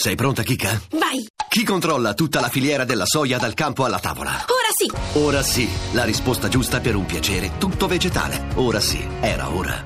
Sei 0.00 0.14
pronta, 0.14 0.44
Kika? 0.44 0.80
Vai! 0.92 1.26
Chi 1.48 1.64
controlla 1.64 2.14
tutta 2.14 2.38
la 2.38 2.48
filiera 2.48 2.84
della 2.84 3.04
soia 3.04 3.36
dal 3.36 3.54
campo 3.54 3.84
alla 3.84 3.98
tavola? 3.98 4.30
Ora 4.30 4.70
sì! 4.72 5.18
Ora 5.18 5.42
sì, 5.42 5.68
la 5.90 6.04
risposta 6.04 6.46
giusta 6.46 6.78
per 6.78 6.94
un 6.94 7.04
piacere 7.04 7.58
tutto 7.58 7.88
vegetale. 7.88 8.46
Ora 8.54 8.78
sì, 8.78 9.04
era 9.18 9.50
ora. 9.50 9.84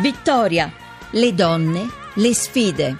Vittoria, 0.00 0.72
le 1.10 1.34
donne, 1.34 1.86
le 2.14 2.34
sfide. 2.34 2.96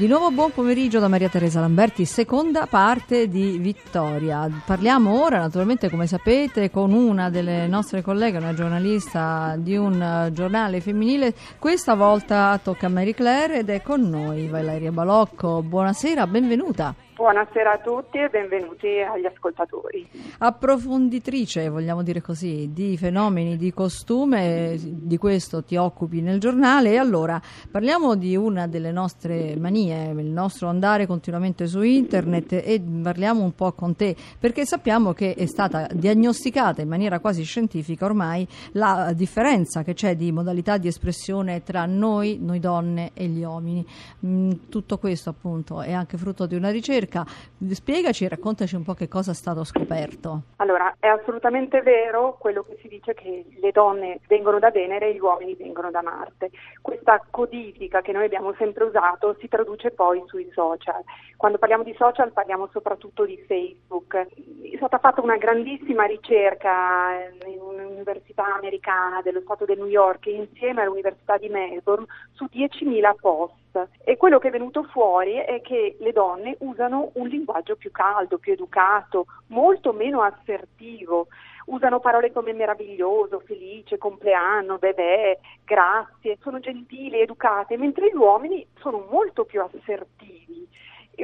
Di 0.00 0.06
nuovo 0.06 0.30
buon 0.30 0.50
pomeriggio 0.50 0.98
da 0.98 1.08
Maria 1.08 1.28
Teresa 1.28 1.60
Lamberti, 1.60 2.06
seconda 2.06 2.64
parte 2.64 3.28
di 3.28 3.58
Vittoria. 3.58 4.48
Parliamo 4.64 5.22
ora, 5.22 5.40
naturalmente, 5.40 5.90
come 5.90 6.06
sapete, 6.06 6.70
con 6.70 6.94
una 6.94 7.28
delle 7.28 7.66
nostre 7.66 8.00
colleghe, 8.00 8.38
una 8.38 8.54
giornalista 8.54 9.56
di 9.58 9.76
un 9.76 10.00
eh, 10.00 10.32
giornale 10.32 10.80
femminile. 10.80 11.34
Questa 11.58 11.94
volta 11.96 12.58
tocca 12.62 12.86
a 12.86 12.88
Mary 12.88 13.12
Claire 13.12 13.58
ed 13.58 13.68
è 13.68 13.82
con 13.82 14.00
noi 14.08 14.48
Valeria 14.48 14.90
Balocco. 14.90 15.60
Buonasera, 15.60 16.26
benvenuta. 16.26 16.94
Buonasera 17.20 17.72
a 17.72 17.78
tutti 17.80 18.16
e 18.16 18.30
benvenuti 18.30 18.98
agli 18.98 19.26
ascoltatori. 19.26 20.08
Approfonditrice, 20.38 21.68
vogliamo 21.68 22.02
dire 22.02 22.22
così, 22.22 22.70
di 22.72 22.96
fenomeni 22.96 23.58
di 23.58 23.74
costume, 23.74 24.78
di 24.82 25.18
questo 25.18 25.62
ti 25.62 25.76
occupi 25.76 26.22
nel 26.22 26.40
giornale 26.40 26.92
e 26.92 26.96
allora 26.96 27.38
parliamo 27.70 28.14
di 28.14 28.36
una 28.36 28.66
delle 28.66 28.90
nostre 28.90 29.54
manie, 29.58 30.12
il 30.12 30.30
nostro 30.30 30.68
andare 30.68 31.06
continuamente 31.06 31.66
su 31.66 31.82
internet 31.82 32.52
e 32.52 32.80
parliamo 32.80 33.42
un 33.42 33.54
po' 33.54 33.72
con 33.72 33.94
te 33.94 34.16
perché 34.38 34.64
sappiamo 34.64 35.12
che 35.12 35.34
è 35.34 35.44
stata 35.44 35.88
diagnosticata 35.92 36.80
in 36.80 36.88
maniera 36.88 37.20
quasi 37.20 37.42
scientifica 37.42 38.06
ormai 38.06 38.48
la 38.72 39.12
differenza 39.14 39.82
che 39.82 39.92
c'è 39.92 40.16
di 40.16 40.32
modalità 40.32 40.78
di 40.78 40.88
espressione 40.88 41.62
tra 41.64 41.84
noi, 41.84 42.38
noi 42.40 42.60
donne 42.60 43.10
e 43.12 43.26
gli 43.26 43.44
uomini. 43.44 43.86
Mm, 44.24 44.52
tutto 44.70 44.96
questo 44.96 45.28
appunto 45.28 45.82
è 45.82 45.92
anche 45.92 46.16
frutto 46.16 46.46
di 46.46 46.54
una 46.54 46.70
ricerca 46.70 47.08
ricerca. 47.10 47.26
Spiegaci 47.70 48.28
raccontaci 48.28 48.76
un 48.76 48.84
po' 48.84 48.94
che 48.94 49.08
cosa 49.08 49.32
è 49.32 49.34
stato 49.34 49.64
scoperto. 49.64 50.42
Allora, 50.56 50.94
è 51.00 51.08
assolutamente 51.08 51.82
vero 51.82 52.36
quello 52.38 52.62
che 52.62 52.78
si 52.80 52.88
dice 52.88 53.12
che 53.14 53.44
le 53.60 53.72
donne 53.72 54.20
vengono 54.28 54.58
da 54.58 54.70
Venere 54.70 55.08
e 55.08 55.14
gli 55.14 55.18
uomini 55.18 55.54
vengono 55.56 55.90
da 55.90 56.02
Marte. 56.02 56.50
Questa 56.80 57.22
codifica 57.28 58.00
che 58.00 58.12
noi 58.12 58.24
abbiamo 58.24 58.54
sempre 58.56 58.84
usato 58.84 59.36
si 59.40 59.48
traduce 59.48 59.90
poi 59.90 60.22
sui 60.26 60.48
social. 60.52 61.02
Quando 61.36 61.58
parliamo 61.58 61.82
di 61.82 61.94
social 61.98 62.32
parliamo 62.32 62.68
soprattutto 62.72 63.24
di 63.24 63.36
Facebook. 63.46 64.14
È 64.14 64.76
stata 64.76 64.98
fatta 64.98 65.20
una 65.20 65.36
grandissima 65.36 66.04
ricerca 66.04 67.28
in 67.46 67.60
un'università 67.60 68.54
americana 68.54 69.20
dello 69.22 69.40
Stato 69.40 69.64
del 69.64 69.78
New 69.78 69.86
York 69.86 70.26
insieme 70.26 70.82
all'Università 70.82 71.36
di 71.36 71.48
Melbourne 71.48 72.06
su 72.32 72.44
10.000 72.44 73.14
post 73.20 73.59
e 74.02 74.16
quello 74.16 74.38
che 74.38 74.48
è 74.48 74.50
venuto 74.50 74.82
fuori 74.84 75.34
è 75.36 75.60
che 75.60 75.96
le 75.98 76.12
donne 76.12 76.56
usano 76.60 77.10
un 77.14 77.28
linguaggio 77.28 77.76
più 77.76 77.90
caldo, 77.90 78.38
più 78.38 78.52
educato, 78.52 79.26
molto 79.48 79.92
meno 79.92 80.22
assertivo. 80.22 81.28
Usano 81.66 82.00
parole 82.00 82.32
come 82.32 82.52
meraviglioso, 82.52 83.40
felice, 83.40 83.96
compleanno, 83.96 84.78
bebè, 84.78 85.38
grazie, 85.64 86.38
sono 86.40 86.58
gentili, 86.58 87.20
educate, 87.20 87.76
mentre 87.76 88.08
gli 88.08 88.16
uomini 88.16 88.66
sono 88.78 89.06
molto 89.08 89.44
più 89.44 89.62
assertivi 89.62 90.50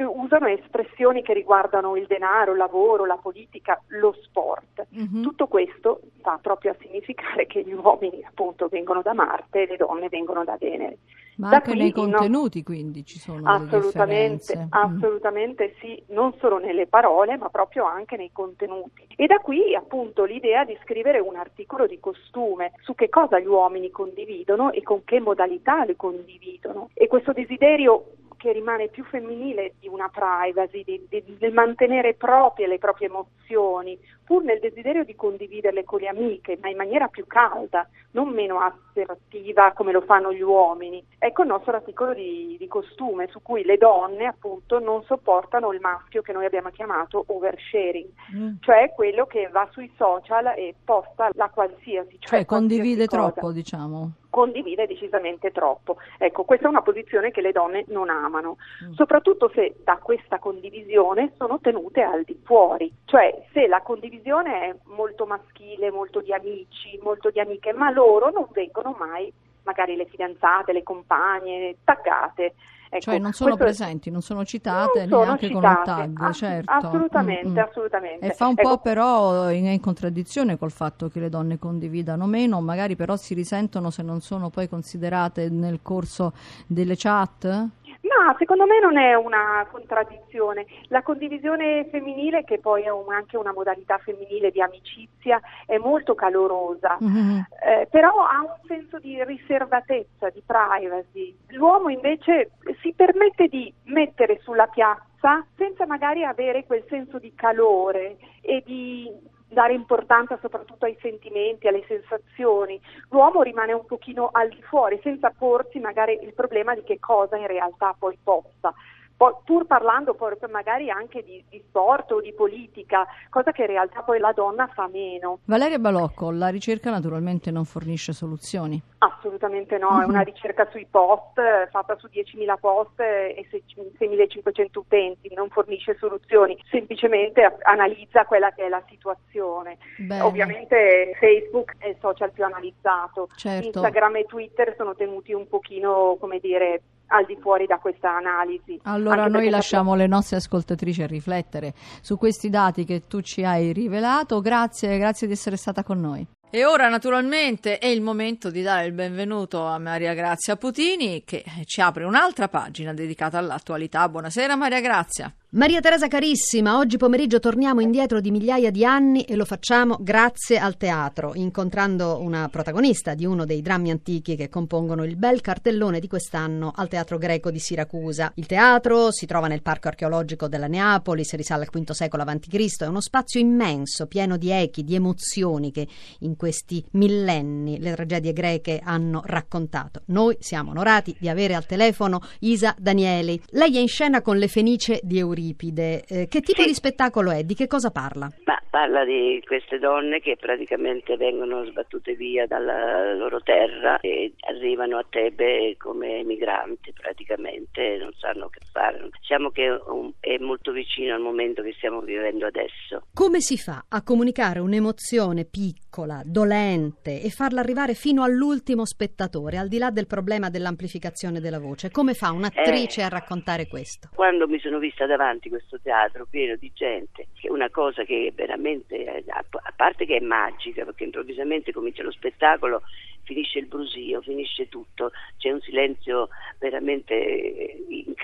usano 0.05 0.47
espressioni 0.47 1.21
che 1.23 1.33
riguardano 1.33 1.95
il 1.95 2.05
denaro, 2.05 2.51
il 2.51 2.57
lavoro, 2.57 3.05
la 3.05 3.17
politica, 3.17 3.81
lo 3.87 4.15
sport. 4.21 4.85
Mm-hmm. 4.95 5.23
Tutto 5.23 5.47
questo 5.47 6.01
va 6.21 6.37
proprio 6.41 6.71
a 6.71 6.75
significare 6.79 7.47
che 7.47 7.63
gli 7.63 7.73
uomini 7.73 8.23
appunto 8.23 8.67
vengono 8.67 9.01
da 9.01 9.13
Marte 9.13 9.63
e 9.63 9.67
le 9.67 9.77
donne 9.77 10.09
vengono 10.09 10.43
da 10.43 10.57
Venere. 10.59 10.97
Ma 11.37 11.49
da 11.49 11.55
anche 11.57 11.71
qui, 11.71 11.79
nei 11.79 11.91
contenuti 11.91 12.57
no, 12.59 12.63
quindi 12.63 13.05
ci 13.05 13.19
sono 13.19 13.47
assolutamente, 13.49 14.57
mm. 14.57 14.67
assolutamente 14.69 15.67
mm. 15.67 15.79
sì, 15.79 16.03
non 16.07 16.33
solo 16.39 16.57
nelle 16.57 16.87
parole 16.87 17.37
ma 17.37 17.49
proprio 17.49 17.85
anche 17.85 18.17
nei 18.17 18.31
contenuti. 18.31 19.05
E 19.15 19.27
da 19.27 19.37
qui 19.37 19.75
appunto 19.75 20.23
l'idea 20.23 20.65
di 20.65 20.77
scrivere 20.83 21.19
un 21.19 21.35
articolo 21.35 21.85
di 21.85 21.99
costume 21.99 22.71
su 22.81 22.95
che 22.95 23.09
cosa 23.09 23.39
gli 23.39 23.45
uomini 23.45 23.91
condividono 23.91 24.71
e 24.71 24.81
con 24.81 25.03
che 25.03 25.19
modalità 25.19 25.85
le 25.85 25.95
condividono. 25.95 26.89
E 26.93 27.07
questo 27.07 27.33
desiderio 27.33 28.05
che 28.47 28.53
rimane 28.53 28.87
più 28.87 29.03
femminile 29.03 29.73
di 29.77 29.89
una 29.89 30.07
privacy, 30.07 30.81
di, 30.85 31.05
di, 31.09 31.37
di, 31.37 31.49
mantenere 31.49 32.13
proprie 32.13 32.65
le 32.65 32.77
proprie 32.77 33.07
emozioni, 33.07 33.99
pur 34.23 34.41
nel 34.41 34.61
desiderio 34.61 35.03
di 35.03 35.15
condividerle 35.15 35.83
con 35.83 35.99
le 35.99 36.07
amiche, 36.07 36.57
ma 36.61 36.69
in 36.69 36.77
maniera 36.77 37.09
più 37.09 37.27
calda, 37.27 37.85
non 38.11 38.29
meno 38.29 38.59
assertiva 38.61 39.73
come 39.73 39.91
lo 39.91 39.99
fanno 39.99 40.31
gli 40.31 40.41
uomini. 40.41 41.05
Ecco 41.19 41.41
il 41.41 41.49
nostro 41.49 41.73
articolo 41.73 42.13
di, 42.13 42.55
di 42.57 42.67
costume 42.69 43.27
su 43.27 43.41
cui 43.41 43.65
le 43.65 43.75
donne 43.75 44.27
appunto 44.27 44.79
non 44.79 45.03
sopportano 45.03 45.73
il 45.73 45.81
maschio 45.81 46.21
che 46.21 46.31
noi 46.31 46.45
abbiamo 46.45 46.69
chiamato 46.69 47.25
oversharing, 47.27 48.09
mm. 48.33 48.53
cioè 48.61 48.93
quello 48.95 49.25
che 49.25 49.49
va 49.51 49.67
sui 49.73 49.91
social 49.97 50.53
e 50.55 50.73
posta 50.85 51.29
la 51.33 51.49
qualsiasi. 51.49 52.15
Cioè, 52.19 52.29
cioè 52.29 52.45
condivide 52.45 53.07
cosa. 53.07 53.29
troppo 53.29 53.51
diciamo 53.51 54.11
condivide 54.37 54.85
decisamente 54.85 55.49
troppo. 55.51 55.97
Ecco, 56.19 56.43
questa 56.43 56.67
è 56.67 56.69
una 56.69 56.83
posizione 56.83 57.31
che 57.31 57.41
le 57.41 57.51
donne 57.51 57.85
non 57.87 58.11
amano, 58.11 58.57
mm. 58.85 58.91
soprattutto 58.91 59.49
se 59.51 59.77
da 59.83 59.97
questa 59.97 60.37
condivisione 60.37 61.33
sono 61.37 61.59
tenute 61.59 62.03
al 62.03 62.21
di 62.23 62.39
fuori, 62.43 62.93
cioè 63.05 63.45
se 63.51 63.65
la 63.65 63.81
condivisione 63.81 64.61
è 64.61 64.75
molto 64.95 65.25
maschile, 65.25 65.89
molto 65.89 66.21
di 66.21 66.31
amici, 66.33 66.99
molto 67.01 67.31
di 67.31 67.39
amiche, 67.39 67.73
ma 67.73 67.89
loro 67.89 68.29
non 68.29 68.47
vengono 68.51 68.95
mai 68.95 69.33
magari 69.63 69.95
le 69.95 70.05
fidanzate, 70.05 70.71
le 70.71 70.83
compagne, 70.83 71.77
taggate. 71.83 72.53
Ecco, 72.89 73.01
cioè 73.01 73.19
non 73.19 73.33
sono 73.33 73.55
presenti, 73.55 74.09
non 74.09 74.21
sono 74.21 74.45
citate 74.45 75.05
non 75.05 75.21
neanche 75.21 75.47
sono 75.47 75.59
citate. 75.59 75.83
con 75.91 76.09
un 76.09 76.15
tag, 76.15 76.27
Ass- 76.29 76.37
certo. 76.37 76.71
Assolutamente, 76.71 77.47
mm-hmm. 77.47 77.57
assolutamente. 77.57 78.25
E 78.25 78.33
fa 78.33 78.47
un 78.47 78.55
ecco. 78.57 78.69
po' 78.69 78.77
però 78.77 79.51
in, 79.51 79.65
in, 79.65 79.79
contraddizione 79.79 80.57
col 80.57 80.71
fatto 80.71 81.09
che 81.09 81.19
le 81.19 81.29
donne 81.29 81.59
condividano 81.59 82.25
meno, 82.25 82.61
magari 82.61 82.95
però 82.95 83.15
si 83.15 83.33
risentono 83.33 83.89
se 83.89 84.03
non 84.03 84.21
sono 84.21 84.49
poi 84.49 84.69
considerate 84.69 85.49
nel 85.49 85.79
corso 85.81 86.33
delle 86.65 86.95
chat? 86.95 87.69
Ma 88.17 88.35
secondo 88.37 88.65
me 88.65 88.79
non 88.79 88.97
è 88.97 89.13
una 89.13 89.65
contraddizione. 89.69 90.65
La 90.87 91.03
condivisione 91.03 91.85
femminile, 91.89 92.43
che 92.43 92.59
poi 92.59 92.83
è 92.83 92.89
un, 92.89 93.11
anche 93.11 93.37
una 93.37 93.53
modalità 93.53 93.97
femminile 93.99 94.51
di 94.51 94.61
amicizia, 94.61 95.39
è 95.65 95.77
molto 95.77 96.15
calorosa, 96.15 96.97
mm-hmm. 97.01 97.39
eh, 97.63 97.87
però 97.91 98.25
ha 98.25 98.41
un 98.41 98.67
senso 98.67 98.99
di 98.99 99.23
riservatezza, 99.23 100.29
di 100.29 100.41
privacy. 100.45 101.37
L'uomo 101.49 101.89
invece 101.89 102.51
si 102.81 102.93
permette 102.93 103.47
di 103.47 103.71
mettere 103.83 104.39
sulla 104.41 104.67
piazza 104.67 105.45
senza 105.55 105.85
magari 105.85 106.23
avere 106.23 106.65
quel 106.65 106.83
senso 106.89 107.19
di 107.19 107.33
calore 107.35 108.17
e 108.41 108.63
di 108.65 109.11
dare 109.47 109.73
importanza 109.73 110.37
soprattutto 110.41 110.85
ai 110.85 110.97
sentimenti, 111.01 111.67
alle 111.67 111.85
sensazioni. 111.87 112.79
L'uomo 113.09 113.41
rimane 113.41 113.73
un 113.73 113.85
pochino 113.85 114.29
al 114.31 114.49
di 114.49 114.61
fuori, 114.61 114.99
senza 115.03 115.33
porsi 115.35 115.79
magari 115.79 116.19
il 116.21 116.33
problema 116.33 116.75
di 116.75 116.83
che 116.83 116.99
cosa 116.99 117.37
in 117.37 117.47
realtà 117.47 117.95
poi 117.97 118.17
possa 118.21 118.73
poi, 119.17 119.33
pur 119.43 119.65
parlando 119.65 120.13
poi 120.13 120.35
magari 120.47 120.91
anche 120.91 121.23
di, 121.23 121.43
di, 121.49 121.61
sport 121.67 122.11
o 122.11 122.21
di 122.21 122.33
politica, 122.33 123.07
cosa 123.31 123.51
che 123.51 123.63
in 123.63 123.69
realtà 123.69 124.03
poi 124.03 124.19
la 124.19 124.31
donna 124.31 124.67
fa 124.67 124.87
meno. 124.87 125.39
Valeria 125.45 125.79
Balocco, 125.79 126.29
la 126.29 126.49
ricerca 126.49 126.91
naturalmente 126.91 127.49
non 127.49 127.65
fornisce 127.65 128.13
soluzioni. 128.13 128.79
Assolutamente 128.99 129.79
no, 129.79 129.93
mm-hmm. 129.93 130.01
è 130.01 130.05
una 130.05 130.21
ricerca 130.21 130.67
sui 130.69 130.85
post, 130.89 131.41
fatta 131.71 131.97
su 131.97 132.07
10.000 132.13 132.59
post 132.59 132.99
e 132.99 133.47
6.500 133.49 134.65
utenti, 134.73 135.33
non 135.33 135.49
fornisce 135.49 135.97
soluzioni, 135.97 136.55
semplicemente 136.69 137.57
analizza 137.63 138.25
quella 138.25 138.51
che 138.51 138.65
è 138.65 138.69
la 138.69 138.83
situazione. 138.87 139.79
Bene. 139.97 140.21
Ovviamente 140.21 141.15
Facebook 141.19 141.73
è 141.79 141.87
il 141.87 141.97
social 141.99 142.31
più 142.31 142.43
analizzato, 142.43 143.29
certo. 143.35 143.65
Instagram 143.65 144.17
e 144.17 144.25
Twitter 144.25 144.75
sono 144.77 144.93
tenuti 144.93 145.33
un 145.33 145.47
pochino, 145.47 146.17
come 146.19 146.37
dire, 146.39 146.81
al 147.07 147.25
di 147.25 147.37
fuori 147.39 147.65
da 147.65 147.77
questa 147.77 148.15
analisi. 148.15 148.79
Allora 148.83 149.27
noi 149.27 149.49
lasciamo 149.49 149.95
le 149.95 150.07
nostre 150.07 150.37
ascoltatrici 150.37 151.03
a 151.03 151.07
riflettere 151.07 151.73
su 152.01 152.17
questi 152.17 152.49
dati 152.49 152.85
che 152.85 153.07
tu 153.07 153.21
ci 153.21 153.43
hai 153.43 153.73
rivelato. 153.73 154.41
Grazie, 154.41 154.97
grazie 154.97 155.27
di 155.27 155.33
essere 155.33 155.57
stata 155.57 155.83
con 155.83 155.99
noi. 155.99 156.25
E 156.49 156.65
ora 156.65 156.87
naturalmente 156.87 157.77
è 157.77 157.87
il 157.87 158.01
momento 158.01 158.49
di 158.49 158.61
dare 158.61 158.85
il 158.85 158.93
benvenuto 158.93 159.65
a 159.65 159.77
Maria 159.79 160.13
Grazia 160.13 160.55
Putini 160.55 161.25
che 161.25 161.43
ci 161.65 161.81
apre 161.81 162.05
un'altra 162.05 162.47
pagina 162.47 162.93
dedicata 162.93 163.37
all'attualità. 163.37 164.07
Buonasera 164.07 164.55
Maria 164.55 164.79
Grazia. 164.79 165.33
Maria 165.51 165.79
Teresa 165.79 166.09
carissima, 166.09 166.77
oggi 166.77 166.97
pomeriggio 166.97 167.39
torniamo 167.39 167.79
indietro 167.79 168.19
di 168.19 168.31
migliaia 168.31 168.69
di 168.69 168.83
anni 168.83 169.21
e 169.21 169.37
lo 169.37 169.45
facciamo 169.45 169.95
grazie 169.97 170.57
al 170.57 170.75
teatro, 170.75 171.35
incontrando 171.35 172.19
una 172.19 172.49
protagonista 172.49 173.13
di 173.13 173.25
uno 173.25 173.45
dei 173.45 173.61
drammi 173.61 173.89
antichi 173.89 174.35
che 174.35 174.49
compongono 174.49 175.05
il 175.05 175.15
bel 175.15 175.39
cartellone 175.39 176.01
di 176.01 176.09
quest'anno 176.09 176.73
al 176.75 176.89
Teatro 176.89 177.17
Greco 177.17 177.49
di 177.49 177.59
Siracusa. 177.59 178.33
Il 178.35 178.45
teatro 178.45 179.09
si 179.13 179.25
trova 179.25 179.47
nel 179.47 179.61
Parco 179.61 179.87
archeologico 179.87 180.49
della 180.49 180.67
Neapoli, 180.67 181.23
risale 181.31 181.63
al 181.63 181.69
V 181.71 181.91
secolo 181.91 182.23
a.C., 182.23 182.81
è 182.81 182.85
uno 182.85 182.99
spazio 182.99 183.39
immenso, 183.39 184.05
pieno 184.07 184.35
di 184.35 184.51
echi, 184.51 184.83
di 184.83 184.95
emozioni 184.95 185.71
che 185.71 185.87
in 186.19 186.35
questi 186.35 186.83
millenni 186.91 187.79
le 187.79 187.93
tragedie 187.93 188.33
greche 188.33 188.81
hanno 188.83 189.21
raccontato. 189.23 190.01
Noi 190.07 190.35
siamo 190.41 190.71
onorati 190.71 191.15
di 191.17 191.29
avere 191.29 191.55
al 191.55 191.65
telefono 191.65 192.19
Isa 192.39 192.75
Danieli. 192.77 193.41
Lei 193.51 193.77
è 193.77 193.79
in 193.79 193.87
scena 193.87 194.21
con 194.21 194.35
le 194.37 194.49
Fenice 194.49 194.99
di 195.03 195.19
Euripide 195.19 195.35
Euripide. 195.37 196.03
Eh, 196.07 196.27
che 196.27 196.41
tipo 196.41 196.61
sì. 196.61 196.67
di 196.67 196.73
spettacolo 196.73 197.31
è? 197.31 197.43
Di 197.43 197.53
che 197.53 197.67
cosa 197.67 197.91
parla? 197.91 198.29
Ma 198.45 198.59
parla 198.69 199.05
di 199.05 199.41
queste 199.45 199.77
donne 199.77 200.19
che 200.19 200.35
praticamente 200.35 201.15
vengono 201.15 201.65
sbattute 201.65 202.15
via 202.15 202.45
dalla 202.47 203.13
loro 203.13 203.41
terra 203.41 203.99
e 203.99 204.33
arrivano 204.49 204.97
a 204.97 205.05
Tebe 205.07 205.75
come 205.77 206.23
migranti 206.23 206.93
praticamente, 206.93 207.97
non 207.99 208.11
sanno 208.17 208.49
che 208.49 208.59
fare. 208.71 209.09
Diciamo 209.19 209.49
che 209.49 209.79
è 210.19 210.37
molto 210.39 210.71
vicino 210.71 211.13
al 211.13 211.21
momento 211.21 211.61
che 211.61 211.73
stiamo 211.77 212.01
vivendo 212.01 212.47
adesso. 212.47 213.03
Come 213.13 213.39
si 213.39 213.57
fa 213.57 213.85
a 213.87 214.03
comunicare 214.03 214.59
un'emozione 214.59 215.45
piccola, 215.45 216.21
dolente 216.25 217.21
e 217.21 217.29
farla 217.29 217.61
arrivare 217.61 217.93
fino 217.93 218.23
all'ultimo 218.23 218.85
spettatore, 218.85 219.57
al 219.57 219.67
di 219.67 219.77
là 219.77 219.91
del 219.91 220.07
problema 220.07 220.49
dell'amplificazione 220.49 221.39
della 221.39 221.59
voce? 221.59 221.91
Come 221.91 222.13
fa 222.13 222.31
un'attrice 222.31 223.01
eh, 223.01 223.03
a 223.03 223.09
raccontare 223.09 223.67
questo? 223.67 224.09
Quando 224.13 224.47
mi 224.47 224.59
sono 224.59 224.79
vista 224.79 225.05
davanti 225.05 225.26
davanti 225.27 225.49
questo 225.49 225.79
teatro 225.81 226.25
pieno 226.25 226.55
di 226.55 226.71
gente, 226.73 227.27
che 227.33 227.47
è 227.47 227.51
una 227.51 227.69
cosa 227.69 228.03
che 228.03 228.31
veramente, 228.33 229.23
a 229.27 229.73
parte 229.75 230.05
che 230.05 230.17
è 230.17 230.21
magica, 230.21 230.85
perché 230.85 231.03
improvvisamente 231.03 231.73
comincia 231.73 232.03
lo 232.03 232.11
spettacolo, 232.11 232.81
finisce 233.23 233.59
il 233.59 233.65
brusio, 233.65 234.21
finisce 234.21 234.69
tutto, 234.69 235.11
c'è 235.37 235.51
un 235.51 235.59
silenzio 235.59 236.29
veramente 236.59 237.75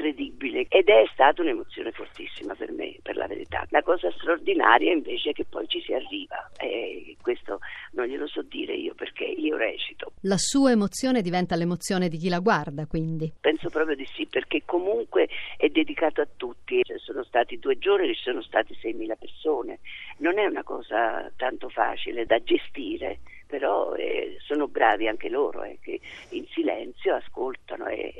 incredibile 0.03 0.65
ed 0.67 0.89
è 0.89 1.05
stata 1.13 1.41
un'emozione 1.41 1.91
fortissima 1.91 2.53
per 2.55 2.71
me, 2.71 2.97
per 3.01 3.15
la 3.15 3.27
verità. 3.27 3.65
La 3.69 3.81
cosa 3.81 4.11
straordinaria 4.11 4.91
invece 4.91 5.29
è 5.29 5.33
che 5.33 5.45
poi 5.45 5.67
ci 5.67 5.81
si 5.81 5.93
arriva 5.93 6.51
e 6.57 7.15
questo 7.21 7.59
non 7.93 8.07
glielo 8.07 8.27
so 8.27 8.41
dire 8.41 8.73
io 8.73 8.93
perché 8.93 9.23
io 9.23 9.55
recito. 9.55 10.13
La 10.21 10.37
sua 10.37 10.71
emozione 10.71 11.21
diventa 11.21 11.55
l'emozione 11.55 12.09
di 12.09 12.17
chi 12.17 12.29
la 12.29 12.39
guarda, 12.39 12.85
quindi? 12.85 13.31
Penso 13.39 13.69
proprio 13.69 13.95
di 13.95 14.07
sì, 14.13 14.27
perché 14.27 14.63
comunque 14.65 15.29
è 15.57 15.69
dedicato 15.69 16.21
a 16.21 16.27
tutti. 16.35 16.81
Ci 16.83 16.93
sono 16.97 17.23
stati 17.23 17.57
due 17.59 17.77
giorni, 17.77 18.13
ci 18.13 18.21
sono 18.21 18.41
state 18.41 18.73
6.000 18.75 19.13
persone. 19.17 19.79
Non 20.17 20.37
è 20.37 20.45
una 20.45 20.63
cosa 20.63 21.31
tanto 21.37 21.69
facile 21.69 22.25
da 22.25 22.41
gestire 22.43 23.19
però 23.53 23.93
eh, 23.93 24.37
sono 24.39 24.67
bravi 24.67 25.07
anche 25.07 25.29
loro, 25.29 25.61
eh, 25.61 25.77
che 25.79 25.99
in 26.29 26.43
silenzio 26.47 27.13
ascoltano 27.13 27.85
è 27.85 28.11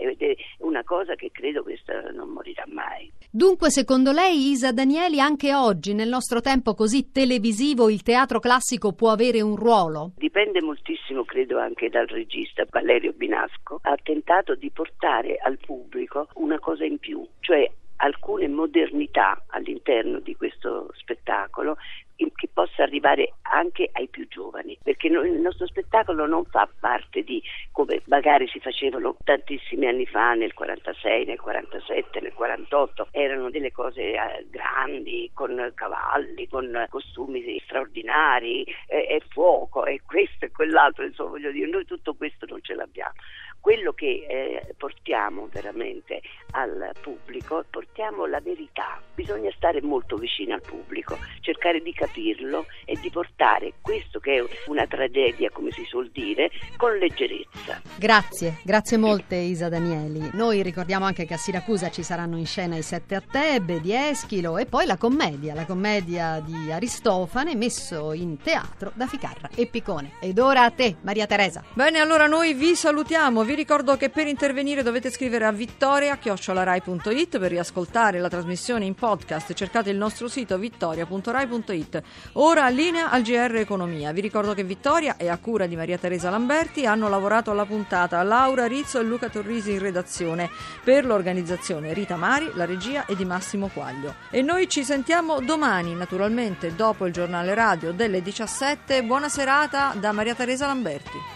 una 0.83 0.85
cosa 0.85 1.15
che 1.15 1.31
credo 1.31 1.63
questa 1.63 2.11
non 2.11 2.29
morirà 2.29 2.63
mai. 2.67 3.11
Dunque, 3.31 3.71
secondo 3.71 4.11
lei, 4.11 4.51
Isa 4.51 4.71
Danieli, 4.71 5.19
anche 5.19 5.55
oggi, 5.55 5.93
nel 5.93 6.09
nostro 6.09 6.41
tempo 6.41 6.75
così 6.75 7.11
televisivo, 7.11 7.89
il 7.89 8.03
teatro 8.03 8.39
classico 8.39 8.91
può 8.91 9.09
avere 9.09 9.41
un 9.41 9.55
ruolo? 9.55 10.11
Dipende 10.17 10.61
moltissimo, 10.61 11.23
credo, 11.23 11.57
anche 11.57 11.89
dal 11.89 12.05
regista 12.07 12.65
Valerio 12.69 13.13
Binasco. 13.13 13.79
Ha 13.81 13.95
tentato 14.03 14.55
di 14.55 14.69
portare 14.69 15.37
al 15.37 15.57
pubblico 15.57 16.27
una 16.35 16.59
cosa 16.59 16.83
in 16.83 16.99
più, 16.99 17.25
cioè 17.39 17.69
alcune 18.03 18.47
modernità 18.49 19.43
all'interno 19.47 20.19
di 20.19 20.35
questo 20.35 20.89
spettacolo 20.93 21.77
che 22.15 22.47
possa 22.53 22.83
arrivare 22.83 23.33
anche 23.41 23.89
ai 23.93 24.07
più 24.07 24.27
giovani, 24.27 24.77
perché 24.81 25.07
il 25.07 25.41
nostro 25.41 25.65
spettacolo 25.65 26.25
non 26.25 26.45
fa 26.45 26.69
parte 26.79 27.23
di 27.23 27.41
come 27.71 28.01
magari 28.05 28.47
si 28.47 28.59
facevano 28.59 29.17
tantissimi 29.23 29.87
anni 29.87 30.05
fa, 30.05 30.33
nel 30.33 30.53
46, 30.53 31.25
nel 31.25 31.39
47, 31.39 32.21
nel 32.21 32.33
48, 32.33 33.07
erano 33.11 33.49
delle 33.49 33.71
cose 33.71 34.13
eh, 34.13 34.45
grandi, 34.49 35.29
con 35.33 35.71
cavalli, 35.75 36.47
con 36.47 36.85
costumi 36.89 37.61
straordinari, 37.65 38.63
eh, 38.87 39.07
e 39.09 39.21
fuoco, 39.29 39.85
e 39.85 40.01
questo 40.05 40.45
e 40.45 40.51
quell'altro, 40.51 41.03
insomma 41.03 41.31
voglio 41.31 41.51
dire, 41.51 41.69
noi 41.69 41.85
tutto 41.85 42.13
questo 42.13 42.45
non 42.47 42.61
ce 42.61 42.75
l'abbiamo 42.75 43.13
quello 43.63 43.93
che 43.93 44.25
eh, 44.27 44.73
portiamo 44.75 45.47
veramente 45.49 46.21
al 46.51 46.91
pubblico, 46.99 47.63
portiamo 47.69 48.25
la 48.25 48.41
verità. 48.41 49.01
Bisogna 49.15 49.49
stare 49.55 49.81
molto 49.81 50.17
vicino 50.17 50.53
al 50.53 50.61
pubblico, 50.61 51.17
cercare 51.39 51.79
di 51.79 51.93
capirlo 51.93 52.65
e 52.83 52.97
di 52.99 53.09
portare 53.09 53.75
questo 53.79 54.19
che 54.19 54.35
è 54.35 54.43
una 54.65 54.85
tragedia, 54.85 55.49
come 55.49 55.71
si 55.71 55.85
suol 55.85 56.09
dire, 56.09 56.51
con 56.75 56.97
leggerezza. 56.97 57.81
Grazie, 57.97 58.57
grazie 58.65 58.97
molte 58.97 59.37
Isa 59.37 59.69
Danieli. 59.69 60.31
Noi 60.33 60.61
ricordiamo 60.61 61.05
anche 61.05 61.25
che 61.25 61.35
a 61.35 61.37
Siracusa 61.37 61.89
ci 61.89 62.03
saranno 62.03 62.35
in 62.37 62.45
scena 62.45 62.75
i 62.75 62.81
Sette 62.81 63.15
a 63.15 63.21
Tebe 63.21 63.79
di 63.79 63.93
Eschilo 63.93 64.57
e 64.57 64.65
poi 64.65 64.85
la 64.85 64.97
commedia, 64.97 65.53
la 65.53 65.65
commedia 65.65 66.41
di 66.41 66.69
Aristofane 66.69 67.55
messo 67.55 68.11
in 68.11 68.41
teatro 68.41 68.91
da 68.93 69.07
Ficarra 69.07 69.47
e 69.55 69.67
Picone. 69.67 70.15
Ed 70.19 70.37
ora 70.37 70.63
a 70.63 70.69
te, 70.69 70.97
Maria 71.03 71.27
Teresa. 71.27 71.63
Bene, 71.71 71.99
allora 71.99 72.27
noi 72.27 72.53
vi 72.53 72.75
salutiamo, 72.75 73.43
vi 73.43 73.51
vi 73.53 73.59
ricordo 73.59 73.95
che 73.97 74.09
per 74.09 74.25
intervenire 74.25 74.81
dovete 74.81 75.11
scrivere 75.11 75.45
a 75.45 75.51
vittoria.rai.it 75.51 77.37
per 77.37 77.51
riascoltare 77.51 78.17
la 78.17 78.27
trasmissione 78.27 78.83
in 78.85 78.95
podcast. 78.95 79.53
Cercate 79.53 79.91
il 79.91 79.97
nostro 79.97 80.27
sito 80.27 80.57
vittoria.rai.it. 80.57 82.01
Ora 82.33 82.67
linea 82.69 83.11
al 83.11 83.21
GR 83.21 83.57
Economia. 83.57 84.11
Vi 84.11 84.21
ricordo 84.21 84.55
che 84.55 84.63
Vittoria 84.63 85.17
e 85.17 85.29
a 85.29 85.37
cura 85.37 85.67
di 85.67 85.75
Maria 85.75 85.99
Teresa 85.99 86.31
Lamberti 86.31 86.87
hanno 86.87 87.07
lavorato 87.09 87.51
alla 87.51 87.65
puntata 87.65 88.23
Laura 88.23 88.65
Rizzo 88.65 88.99
e 88.99 89.03
Luca 89.03 89.29
Torrisi 89.29 89.73
in 89.73 89.79
redazione. 89.79 90.49
Per 90.83 91.05
l'organizzazione 91.05 91.93
Rita 91.93 92.15
Mari, 92.15 92.49
la 92.55 92.65
regia 92.65 93.05
è 93.05 93.13
di 93.13 93.23
Massimo 93.23 93.67
Quaglio. 93.67 94.15
E 94.31 94.41
noi 94.41 94.67
ci 94.67 94.83
sentiamo 94.83 95.41
domani, 95.41 95.93
naturalmente, 95.93 96.73
dopo 96.73 97.05
il 97.05 97.13
giornale 97.13 97.53
radio 97.53 97.91
delle 97.91 98.23
17. 98.23 99.03
Buona 99.03 99.29
serata 99.29 99.93
da 99.95 100.11
Maria 100.11 100.33
Teresa 100.33 100.65
Lamberti. 100.65 101.32